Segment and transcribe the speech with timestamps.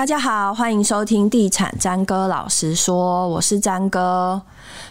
[0.00, 4.40] 大家好，欢迎收听地产詹哥老实说，我是詹哥。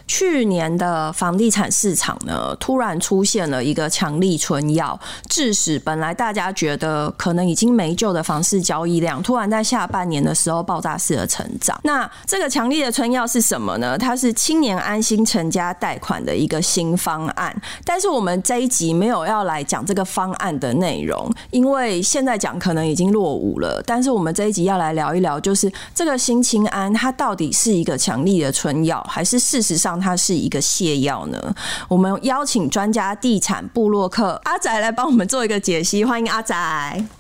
[0.10, 5.00] 去年的房地产市场呢，突然出现了一个强力春药，
[5.30, 11.80] 致使本来大家觉得可能已经没救的房市交易量，突然在下半年的时候爆炸式的成长。
[11.84, 13.98] 那这个强力的春药是什么呢？
[13.98, 17.56] 它是青年安心成家贷款的一个新方案。
[17.86, 20.50] 但是我们这一集没有要来讲这个方案。
[20.60, 23.82] 的内容，因为现在讲可能已经落伍了。
[23.86, 31.56] 但是我们这一集要来聊一聊，就是这个新青安它到底是一个强力的春药，还是事实上它是一个泻药呢？
[31.88, 36.06] 我们邀请专家地产布洛克阿仔来帮我们做一个解析。
[36.06, 36.56] 欢迎阿仔。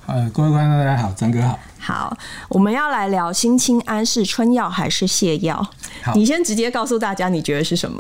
[0.06, 1.60] 呃，各位观众大家好，张哥好。
[1.78, 2.18] 好，
[2.50, 5.66] 我们要来聊新青安是春药还是泻药？
[6.14, 8.00] 你先直接告诉大家，你觉得是什么？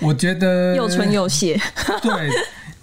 [0.00, 1.60] 我觉得又春又泻。
[2.00, 2.30] 对。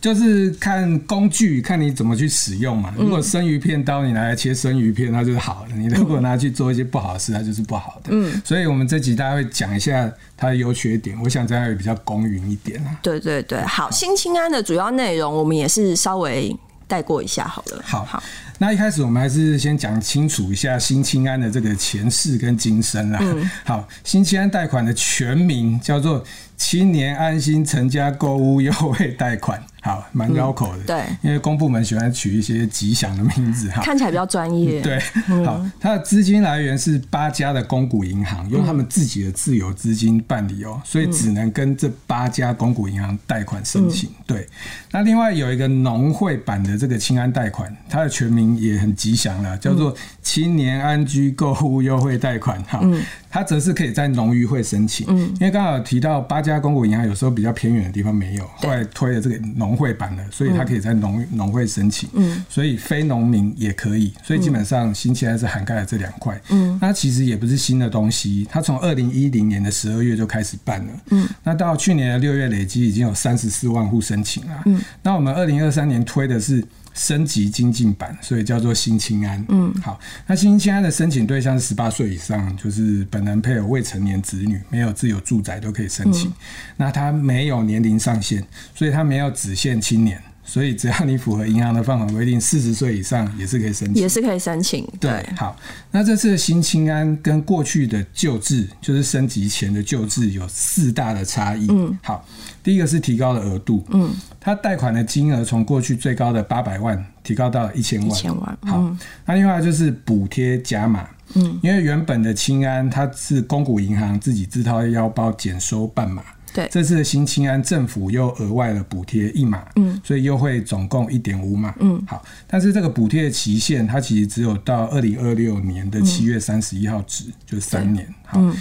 [0.08, 2.94] 就是看工具，看你怎么去使用嘛。
[2.98, 8.12] 如果生鱼片刀你拿来切生鱼片，它就是好的；你如果拿去做一些不好的事，它就是不好的。
[8.12, 11.18] 嗯，所以我们这集大家会讲一下它的优缺点。
[11.22, 12.98] 我想这样也比较公允一点啊。
[13.02, 16.56] 对对对，好，新青安的主要内容我们也是稍微
[16.88, 17.82] 带过一下好了。
[17.84, 18.24] 好好，
[18.60, 23.20] 那一开始我们还是先讲清楚一下新青安的这个前世跟今生啦。
[23.22, 26.24] 嗯，好，新青安贷款的全名叫做
[26.56, 29.62] 青年安心成家购物优惠贷款。
[29.82, 30.84] 好，蛮绕口的。
[30.84, 34.82] 对，因为公部门喜欢取一些吉祥的名字，哈，看起来比较专业。
[34.84, 35.00] 对，
[35.46, 44.10] 好，它的资金来源是八家的公股银行，用他们自己的自有资金办理哦，所以只能跟这八家公股银行贷款申请。
[44.26, 44.46] 对，
[44.92, 52.62] 那另外有一个农会版的这个清安贷款，它的全名也很吉祥了，叫做青年安居购物优惠贷款。
[52.64, 52.82] 哈，
[53.30, 59.67] 它则是可以在农渔会申请，因为刚好提到八家公股银行有时候比较偏远的地方没有，后来推了这个农。
[59.76, 76.64] 会版的，所以他可以在农农会申请，嗯，所以非农民也可以，所以基本上新期待是涵盖了这两块，嗯，那其实也不是新的东西，它从二零一零年的十二月就开始办了，嗯，那到去年的六月累积已经有三十四万户申请了，嗯，那我们二零二三年推的是。
[76.98, 79.46] 升级精进版，所以叫做新青安。
[79.48, 86.30] 嗯，好，那新青安的申请对象是十八岁以上，就是本人配偶未成年子女，没有自有住宅都可以申请。
[86.30, 86.34] 嗯、
[86.78, 88.44] 那他没有年龄上限，
[88.76, 90.22] 所以他没有只限青年。
[90.48, 94.88] 所以只要你符合银行的放款规定，四十岁以上也是可以申请，也是可以申请。
[94.98, 95.54] 对，对，好，
[95.92, 101.68] 那这次的新清安跟过去的旧制，就是升级前的旧制有四大的差异。
[101.70, 102.26] 嗯，好，
[102.64, 104.10] 第一个是提高了额度，嗯，
[104.40, 108.58] 它贷款的金额从过去最高的八百万提高到一千万，一千万。
[108.62, 116.24] 好，嗯、那另外就是补贴加码，嗯，因为原本的清安它是公股银行自己自掏腰包减收半码。
[116.58, 128.56] 对，这次的新青安政府又额外的补贴一码，嗯，所以优惠总共一点五码，嗯，好，但是这个补贴的期限它其实只有到二零二六年的七月三十一号止，嗯、就是三年，好，嗯、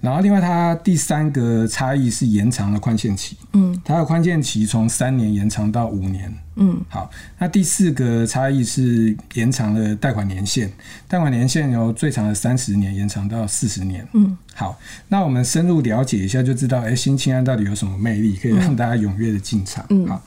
[0.00, 6.32] 然后另外它第三个差异是延长了宽限期，嗯，它的宽限期从三年延长到五年。
[6.56, 10.70] 嗯，好，那第四个差异是延长了贷款年限，
[11.08, 14.06] 贷款年限由最长的三十年延长到四十年。
[14.14, 19.84] 嗯，好，那我们深入了解一下就知道，哎、欸，新青安到底有什么魅力，可以让大家踊跃的进场。
[19.90, 20.22] 嗯，好，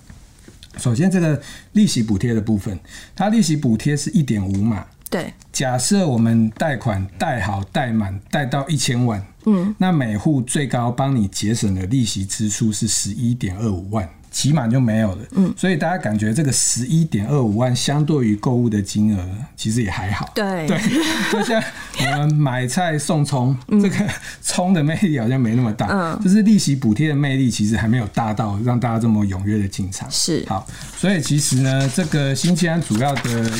[0.78, 1.41] 首先这个
[1.72, 2.78] 利息补贴的部分，
[3.16, 4.85] 它利息补贴是一点五码。
[5.09, 14.08] 对，假设我们贷款贷好贷满贷到一千万，嗯，那每户最高帮你节省的利息支出是十一点二五万。
[14.31, 20.67] 起码就没有了，嗯，所以大家感觉这个十一点二五万相对于购物的金额，其实也还好，对。
[20.67, 20.78] 对，
[21.31, 21.62] 就像
[22.00, 23.95] 我们买菜送葱，这个
[24.41, 30.46] 葱的魅力好像没那么大，嗯，就是利息补贴的魅力其实还没有大到让大家这么踊跃的进场，是。
[30.47, 33.51] 好，所以其实呢，这个新西安主要的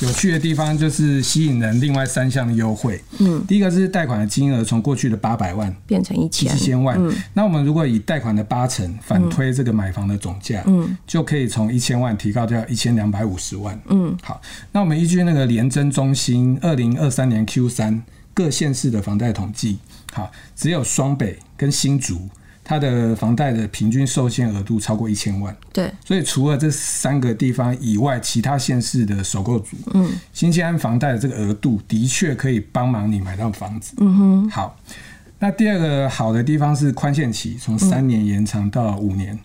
[0.00, 6.52] 有趣的地方就是吸引人另外三项的优惠，嗯，第一个是贷款的金额从过去的八百万变成一千。
[6.52, 9.99] 一千万，嗯，那我们如果以贷款的八成反推这个买房。
[10.06, 14.40] 的总价，嗯，就可以从一千万提高到一千两百五十万，嗯，好，
[14.72, 18.02] 那我们依据那个廉征中心二零二三年 Q 三
[18.32, 19.78] 各县市的房贷统计，
[20.12, 22.28] 好，只有双北跟新竹，
[22.62, 34.78] 它的房贷的平均受限额度超过一千万，对，所以除了这三个地方以外，其他县市的首购族，嗯，新西安房贷的这个额度的确可以帮忙你买到房子，嗯哼，好，
[35.38, 39.34] 那第二个好的地方是宽限期从三年延长到五年。
[39.34, 39.38] 嗯，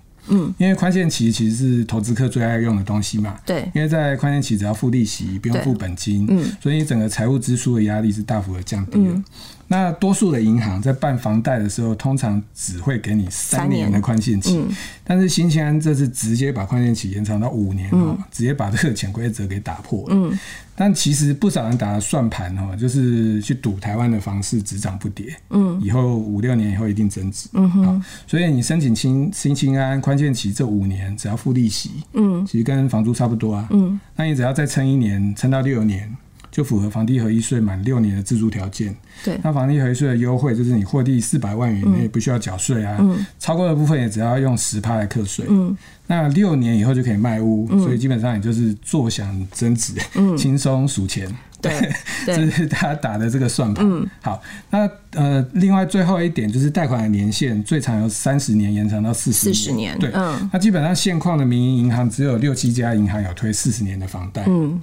[0.58, 3.36] 因为宽限期其实是投资客最爱用的东西嘛。
[3.46, 9.14] 对，因为在宽限期只要付利息，不用付本金，嗯，所以整个财务支出的压力是大幅的降低了。
[9.14, 9.24] 嗯，
[9.68, 13.86] 那多数的银行在办房贷的时候，通常只会给你三年。
[13.92, 14.68] 的宽限期，嗯、
[15.04, 20.08] 但是新青安这次直接把宽限期延长到五年，嗯、直接把这个潜规则给打破了。
[20.10, 20.38] 嗯。
[20.76, 36.14] 但其实不少人打了算盘哦，就是去赌台湾的房市只涨不跌，嗯，以后五六年以后一定增值，嗯哼，所以你申请新新青安宽限期这五年只要付利息，嗯，其实跟房租差不多啊，嗯，那你只要再撑一年，撑到六年。
[36.56, 38.96] 就符合房地合一税满六年的自住条件。
[39.26, 45.46] 对，那房地合一税的优惠就是你获利四百万元以内不需要缴税啊，嗯、超过的部分也只要用十趴来课税。
[45.50, 45.76] 嗯，
[46.08, 49.96] 那六年以后就可以卖屋，嗯、所以基本上也就是坐享增值，
[50.38, 51.28] 轻松数钱。
[51.62, 51.74] 对，
[52.26, 53.86] 这是他打的这个算盘。
[53.86, 59.54] 嗯，好，那呃，另外最后一点就是贷款的年限最长由三十年延长到四十年。
[59.54, 64.46] 四十年，对，嗯，那基本上现况的民营银行只有六七家银行有推四十年的房贷。
[64.48, 64.80] 嗯。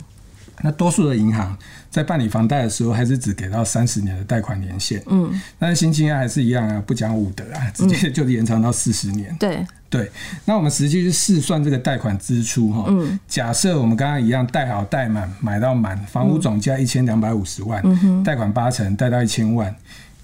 [0.60, 1.56] 那多数的银行
[1.90, 5.02] 在办理房贷的时候，还是只给到三十年的贷款年限。
[5.06, 9.34] 嗯，但是新青安还是一样啊，不讲武德啊，直接就延长到四十年。
[9.40, 10.10] 对、嗯、对。
[10.44, 12.84] 那我们实际去试算这个贷款支出哈。
[12.88, 13.19] 嗯。
[13.26, 17.82] 假设我们刚刚一样贷好贷满，买到满，房屋总价一千两百五十万，
[18.22, 19.75] 贷款八成，贷到一千万。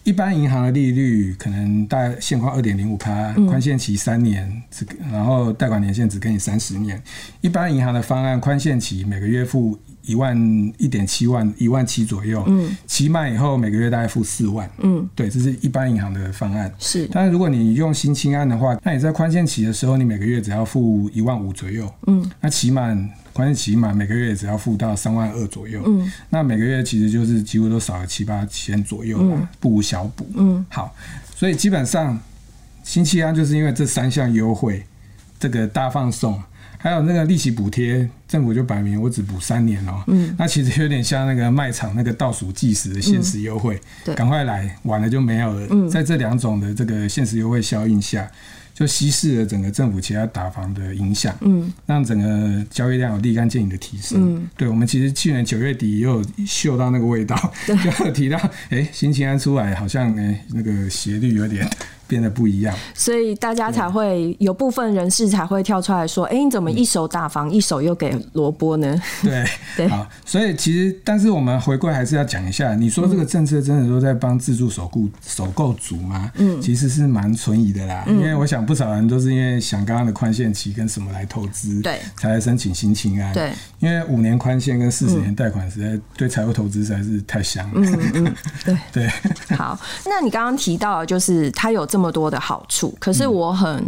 [0.05, 7.03] 一般银行的利率可能大概现况二点零五趴，宽限期三年，只然后贷款年限只给你三十年。
[7.41, 10.35] 一般银行的方案宽限期每个月付一万
[10.79, 16.73] 一点七万一万七左右，嗯，期满以后每个月大概付四万，嗯，对，这是一般银行的方案。
[16.79, 23.11] 是，但是如果你用新青安的话，那你在宽限期的时候，你每个月只要付一万五左右，嗯，那期满。
[23.39, 30.93] 宽限期满每个月只要付到三万二左右，嗯，那每个月其实就是几乎都少了七八千左右了，嗯、不无小补，嗯，好，
[31.37, 32.19] 所以基本上
[32.83, 34.85] 新青安就是因为这三项优惠，
[35.39, 36.43] 这个大放送，
[36.79, 43.81] 还有那个利息补贴，政府就摆明我只补三年哦，嗯，那其实有点像那个卖场那个倒数计时的限时优惠，
[44.17, 48.29] 赶快来，晚了就没有了，嗯，在这两种的这个限时优惠效应下。
[48.79, 54.37] 就稀释了整个政府其他打房的影响，嗯，让整个交易量有立竿见影的提升。
[54.37, 57.35] 嗯，对，我们其实去年九月底也有嗅到那个味道，
[57.67, 58.39] 就有提到，
[58.71, 61.69] 哎、欸，新青安出来好像哎、欸、那个斜率有点。
[62.09, 69.45] 变得不一样，所以大家才会有部分人士才会跳出来说：“哎、欸，你怎么一手打房，嗯、一手又给萝卜呢？”对
[69.77, 76.33] 对，好，所以其实，但是我们回归还是要讲一下，你说这个政策真的都在帮自住首购首购族吗？
[76.37, 88.35] 嗯，其实是蛮存疑的啦，嗯、因为我想不少人都是因为想刚刚的宽限期跟什么来投资，对，才来申请新青安，对，因为五年宽限跟四十年贷款实在对财务投资实在是太香了，嗯嗯，
[88.65, 88.79] 对。
[88.91, 89.57] 对。
[89.57, 91.98] 好，那你刚刚提到的就是他有这。
[91.99, 93.85] 这么多的好处，可是我很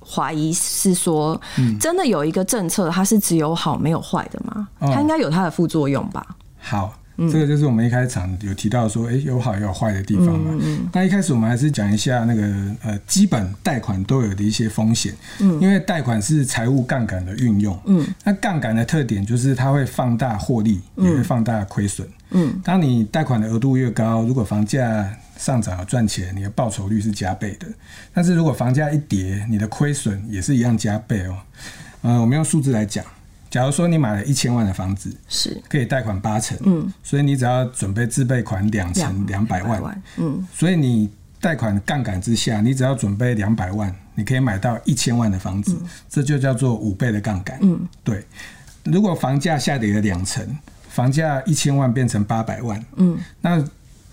[0.00, 1.38] 怀疑是说，
[1.78, 4.66] 真的有一个政策，它是只有好没有坏的吗？
[4.80, 6.26] 它应该有它的副作用吧？
[6.58, 6.94] 好。
[7.30, 10.58] 这个就是我们一开场有提到说，哎，有好也有坏的地方嘛。
[10.60, 12.42] 嗯、那一开始我们还是讲一下那个
[12.82, 15.14] 呃，基本贷款都有的一些风险。
[15.38, 17.78] 嗯，因为贷款是财务杠杆的运用。
[17.84, 22.08] 嗯，那杠杆的特点就是它会放大获利，也会放大亏损。
[22.30, 27.66] 嗯，当你贷款的额度越高，如果房价上涨而赚钱，你的报酬率是加倍的。
[28.12, 31.38] 但是如果房价一跌，你的亏损也是一样加倍哦。
[32.02, 33.04] 呃，我们用数字来讲。
[33.50, 41.08] 假如说你买了一千万的房子，是可以贷款八成，嗯，所以你只要准备自备款两成两百万，嗯，所以你
[41.40, 48.26] 贷款杠杆之下，你只要准备两百万，你可以买到一千万的房子，嗯、这就叫做五倍的杠杆，嗯，对。
[48.82, 50.44] 如果房价下跌了两成，
[50.88, 53.64] 房价一千万变成八百万，嗯，那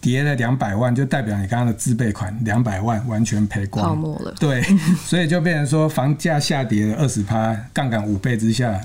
[0.01, 4.61] 跌了两百万，就代表你刚刚的自备款两百万完全赔光，泡沫了，对，
[5.05, 8.81] 所以就变成说房价下跌了二十趴，杠杆五倍之下。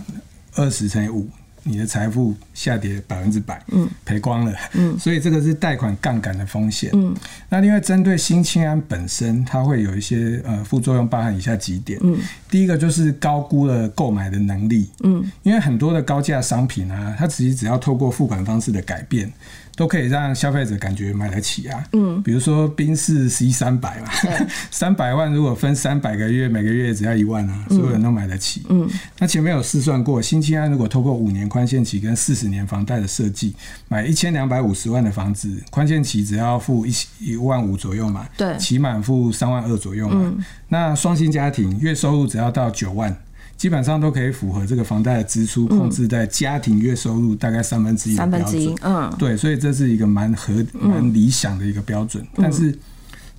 [0.59, 1.29] 二十乘以五，
[1.65, 7.15] 你的财富下跌百分之百，嗯，赔光了，嗯， 所以这个是贷款杠杆的风险，嗯，
[7.51, 12.19] 那另外针对新青安本身，它会有一些呃副作用，包含以下几点，嗯，
[12.49, 19.31] 第一个就是高估了购买的能力，嗯，因为很多的高价商品啊，它其实只要透过付款方式的改变。
[19.77, 24.09] 都可以让消费者感觉买得起啊，嗯，比如说宾士 C 三百嘛，
[24.73, 33.55] 三百万如果分三百个月，每个月只要一万啊，所有人都买得起，嗯，那前面有试算过，新青安如果透过五年宽限期跟四十年房贷的设计，
[33.89, 40.33] 买一千两百五十万的房子，宽限期只要付一一万五左右嘛，对，期满付三万二左右嘛，
[40.71, 43.15] 那双薪家庭月收入只要到九万。
[43.57, 48.75] 基本上都可以符合这个房贷的支出控制在家庭月收入大概三分之一的标准。
[48.83, 52.27] 嗯，对，所以这是一个蛮合蛮理想的一个标准。
[52.35, 52.79] 但是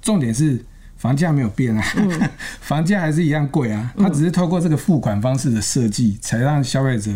[0.01, 0.59] 重点是
[0.97, 1.83] 房价没有变啊，
[2.62, 3.93] 房价还是一样贵啊。
[3.97, 7.12] 它只是透过这个付款方式的设计，才让消费者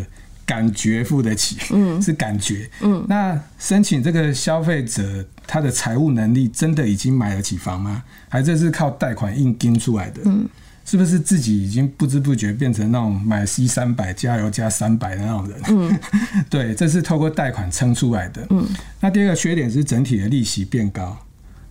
[0.45, 8.03] 感觉付得起，嗯， 是感觉，嗯，那申请这个消费者他的财务能力真的已经买得起房吗？
[8.29, 10.21] 还是这是靠贷款硬盯出来的？
[10.25, 10.47] 嗯，
[10.85, 15.61] 是不是自己已经不知不觉变成那种买 C 三百加油加三百的那种人？
[15.69, 15.99] 嗯，
[16.49, 18.45] 对，这是透过贷款撑出来的。
[18.49, 18.67] 嗯，
[18.99, 21.17] 那第二个缺点是整体的利息变高。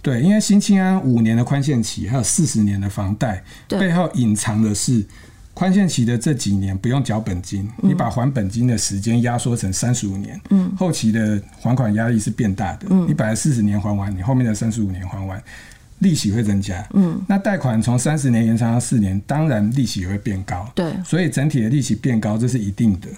[0.03, 5.05] 对，因为新青安五年的宽限期，还有四十年的房贷，背后隐藏的是
[5.53, 15.43] 宽限期的这几年不用缴本金，你把还本金的时间压缩成三十五年，嗯，后期的还款压力是变大的，嗯，你本来四十年还完，你后面的三十五年还完，
[16.01, 23.09] 利息会增加，嗯，那贷款从三十年延长到四年，当然利息也会变高，对，所以整体的利息变高，这是一定的。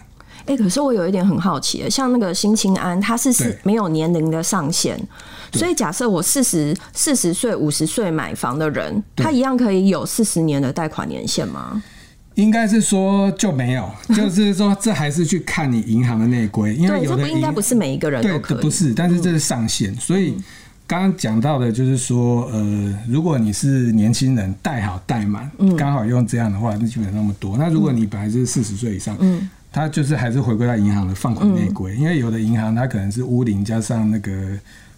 [0.45, 4.99] 哎、欸，可是我有一点很好奇，像那个新青安，它是是没有年龄的上限，
[5.53, 11.81] 所以假设我四十四十岁、五十岁买房的人，他一样可以有四十年的贷款年限吗？
[12.35, 19.95] 应该是说就没有， 就是说这还是去看你银行的内规，因为有的应该不是每一个人都可以，对，不是，但是这是上限。
[19.97, 20.35] 所以
[20.93, 27.57] 刚刚讲到的就是说，呃，如果你是年轻人，贷好贷满，刚好用这样的话，那基本上那么多。
[27.57, 29.49] 那如果你本来就是四十岁以上，嗯。
[29.73, 34.31] 他就是还是回归到银行的放款内规，因为有的银行它可能是屋龄加上那个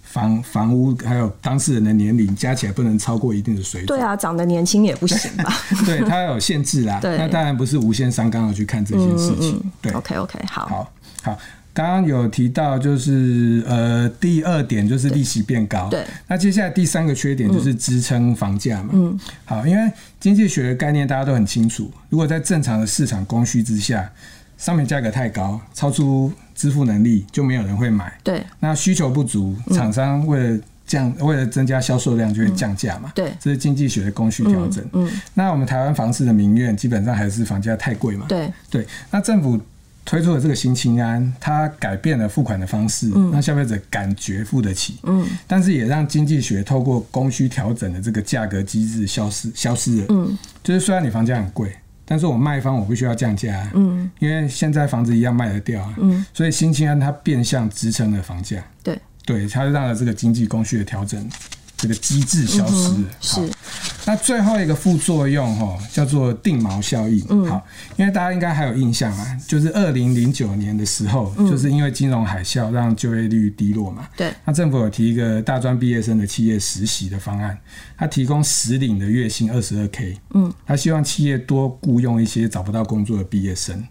[0.02, 3.96] 房房屋还有当事人的年龄加起来不能超过一定的水准。
[3.96, 5.52] 对啊，长得年轻也不行吧？
[5.86, 6.98] 对，它有限制啦。
[7.00, 9.62] 对，那当然不是无限上纲的去看这件事情。
[9.80, 11.38] 对，OK OK，好，好，好。
[11.74, 15.90] 刚刚有提到就是呃第二点就是利息变高。
[15.90, 16.02] 对。
[16.26, 18.90] 那接下来第三个缺点就是支撑房价嘛。
[18.94, 19.20] 嗯。
[19.44, 24.10] 好，因为经济学的概念大家都很清楚，如果在正常的市场供需之下。
[24.56, 28.16] 商品价格太高，超出支付能力，就没有人会买。
[28.22, 33.10] 对，那需求不足，厂商为了降，嗯、为了增加销售量，就会降价嘛。
[33.16, 34.82] 对，这是经济学的供需调整。
[34.92, 38.26] 嗯，嗯，那我们台湾房市的民怨，基本上还是房价太贵嘛。
[38.28, 38.86] 对，对。
[39.10, 39.60] 那政府
[40.04, 44.98] 推出了这个新清安，它改变了付款的方式，让消费者感觉付得起。
[45.04, 50.06] 嗯，但是也让经济学透过供需调整的这个价格机制消失，消失了。
[50.10, 51.74] 嗯，就是虽然你房价很贵。
[52.06, 61.26] 但是我卖方我必须要降价，嗯，因为现在房子一样卖得掉啊，嗯，所以新清安它变相支撑了房价，对，对，它让了这个经济供需的调整。
[61.76, 63.40] 这个机制消失了，是。
[64.06, 67.24] 那最后一个副作用哈，叫做定锚效应。
[67.30, 74.06] 嗯，好，因为大家应该还有印象啊，就是二零零九年的时候，就是因为金融海啸让就业率低落嘛。
[74.16, 74.32] 对。
[74.44, 77.58] 那政府有提一个大专毕业生的企业实习的方案，
[77.96, 80.18] 他提供实领的月薪二十二 K。
[80.34, 80.52] 嗯。
[80.66, 83.82] 他希望企业多雇佣一些找不到工作的毕业生。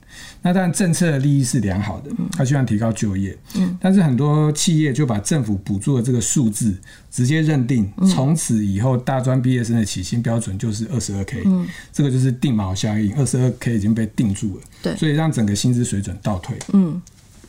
[0.44, 3.36] 那当然政策的利益是良好的，他希望提高就业。
[3.56, 3.76] 嗯。
[3.82, 6.78] 但是很多企业就把政府补助的这个数字
[7.10, 7.92] 直接认定。
[8.14, 11.44] 从此以后，大专毕业生的起薪标准就是二十二 K，
[11.92, 16.58] 这个就是定锚效应，二十二 K 已经被定住了，对，所以让整个薪资水准倒退。
[16.74, 17.02] 嗯，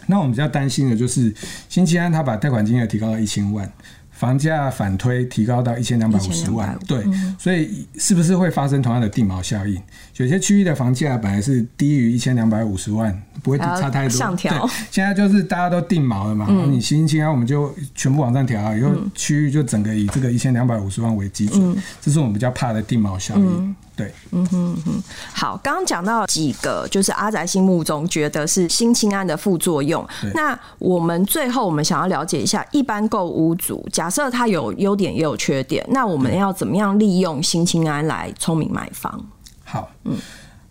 [0.07, 1.35] 那我们比较担心的就是
[1.69, 3.71] 新西安他把贷款金额提高到一千万。
[4.15, 7.05] 房价反推提高到一千两百五十万，对，
[7.37, 9.81] 所以是不是会发生同样的定锚效应？
[10.17, 14.17] 有些区域的房价本来是低于一千两百五十万，不会差太多。
[14.17, 23.77] 上调，对，现在就是大家都定锚了嘛，嗯、你新青啊我们就全部往上调，以后区域就整个以这个一千两百五十万为基准，嗯、这是我们比较怕的定锚效应。
[23.95, 30.05] 嗯对，嗯哼哼，好，刚刚讲到几个，就是阿宅心目中觉得是新青安的副作用。
[30.35, 39.25] 那我们最后我们想要了解一下，一般购屋族，假设他有优点也有缺点，那我们要怎么样利用新青安来聪明买房？
[39.63, 40.19] 好，嗯，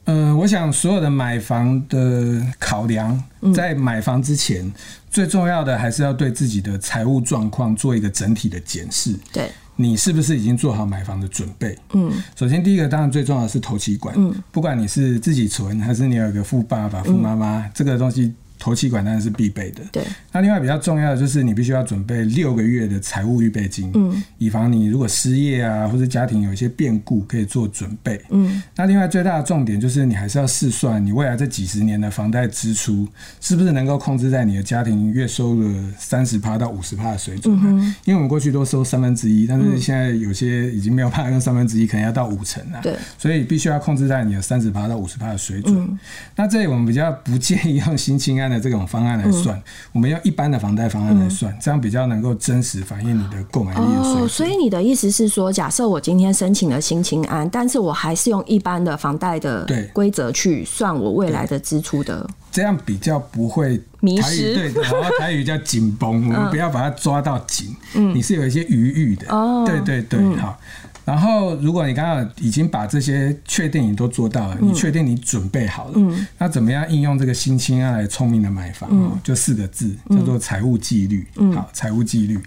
[0.03, 3.24] 呃，我想所有的买房的考量，
[3.56, 4.74] 在买房之前，嗯、
[5.10, 9.18] 最重要的还是要对自己的财务状况做一个整体的检视。
[9.32, 9.50] 对。
[9.75, 11.77] 你是不是已经做好买房的准备？
[11.94, 14.13] 嗯，首先第一个当然最重要的是投期管。
[14.18, 18.34] 嗯，不管你是自己存还是你有一个富爸爸、富妈妈，这个东西。
[18.63, 19.84] 头期款当然是必备的。
[19.91, 20.01] 对，
[20.32, 28.22] 那另外比较重要的就是你必须要准备六个月的财务预备金，嗯，以防你如果失业啊，或者家庭有一些变故，可以做准备。
[28.29, 33.05] 嗯，那另外最大的重点就是你还是要试算你未来这几十年的房贷支出
[33.41, 37.53] 是不是能够控制在你的家庭月收入三十趴到五十趴的水准。
[37.53, 42.79] 嗯哼，因为我们过去都收三分之一，但是现在有些已经没有办法用三分之一，可能要到五成啊。
[42.82, 45.75] 对，所以必须要控制在你的三十趴到五十趴的水准。
[45.75, 46.00] 嗯，
[46.38, 54.24] 那这里我们比较不建议用新青安的这种方案来算，嗯、我们要一般的房贷方案来算，嗯、这样比较能够真实反映你的购买力的水平。
[54.24, 64.53] 哦，所以你的意思是说，假设我今天申请了新青安，但是我还是用一般的房贷的规则去算我未来的支出的，这样比较不会迷失。
[64.53, 69.27] 对，然后台语叫紧绷，我们不要把它抓到紧，嗯，你是有一些余裕的。
[69.33, 70.57] 哦，对对对，好。
[71.05, 78.89] 然后，如果你刚刚已经把这些确定你都做到了，嗯、你确定你准备好了，嗯、那怎么样应用这个新青安来聪明的买房？
[78.91, 81.27] 嗯、就四个字，叫做财务纪律。
[81.36, 82.39] 嗯、好，财务纪律。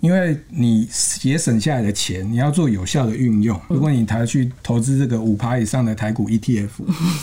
[0.00, 0.84] 因为你
[1.20, 3.58] 节省下来的钱，你要做有效的运用。
[3.68, 6.68] 如果你台去投资这个五趴以上的台股 ETF，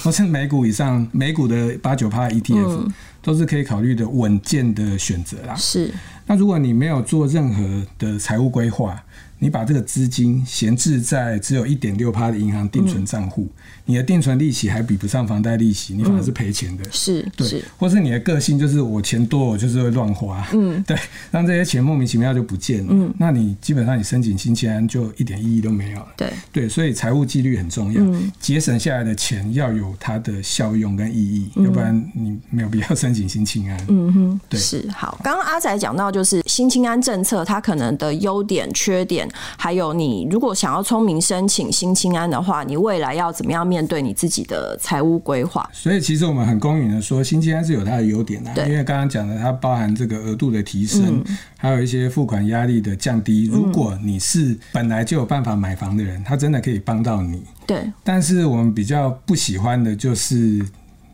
[0.02, 2.90] 或是美股以上美股的八九趴 ETF，
[3.22, 5.54] 都是可以考虑的稳健的选择啦。
[5.56, 5.94] 是。
[6.26, 9.04] 那如果你没有做任何的财务规划，
[9.40, 13.50] 你把这个资金闲置在只有一点六趴的银行定存账户，
[13.90, 16.84] 你的定存利息还比不上房贷利息，你反而是赔钱的。
[16.92, 20.48] 是、嗯，对，或是你的个性就是我钱多，我就是会乱花。
[20.54, 20.96] 嗯， 对，
[21.32, 22.90] 让这些钱莫名其妙就不见了。
[22.92, 26.08] 嗯，那你基本上你申请新青安就一点意义都没有了。
[26.16, 28.00] 对，对，所以财务纪律很重要，
[28.40, 33.86] 节、嗯、省下来的钱要有它的效用跟意义，嗯、要不然你没有必要 申请新青安。
[33.88, 35.20] 嗯哼，对，是好。
[35.24, 39.28] 刚刚阿仔讲到就是新青安政策，它可能的优点、缺点。
[39.58, 45.70] 还有，你如果想要聪明申请新青安的话，你未来要怎么样面对你自己的财务规划？
[45.74, 53.50] 所以，其实我们很公允的说，新青安是有它的优点的，对因为刚刚讲的，它包含这个额度的提升，嗯、还有一些付款压力的降低。
[53.52, 57.44] 如果你是本来就有办法买房的人，它真的可以帮到你。
[57.66, 60.66] 对，但是我们比较不喜欢的就是。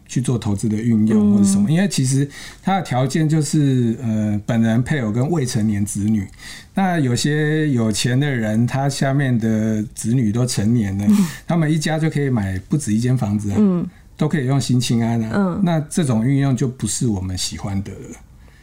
[0.07, 2.27] 去做投资的运用或者什么，因为其实
[2.61, 6.27] 它的条件就是呃，本人配偶跟未成年子女。
[6.73, 11.07] 那有些有钱的人，他下面的子女都成年了，
[11.47, 13.85] 他们一家就可以买不止一间房子，嗯，
[14.17, 15.31] 都可以用新青安啊。
[15.33, 17.91] 嗯，那这种运用就不是我们喜欢的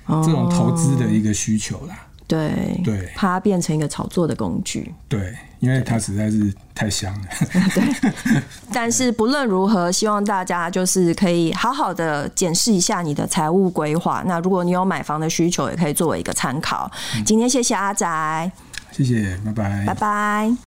[0.07, 2.07] 这种投资的一个需求啦。
[2.27, 4.95] 对对，怕它变成一个炒作的工具。
[5.09, 7.27] 对，因为它实在是太香了。
[7.75, 14.23] 对， 但是不论如何，希望大家就是可以好好的检视一下你的财务规划。
[14.27, 16.91] 那如果你有买房的需求，也可以作为一个参考。
[17.25, 18.51] 今天谢谢阿宅，
[18.91, 20.72] 谢谢，拜拜，拜拜。